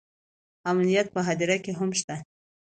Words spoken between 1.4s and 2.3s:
کې هم شته